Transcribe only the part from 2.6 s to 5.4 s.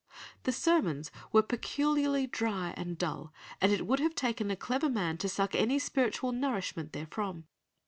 and dull, and it would have taken a clever man to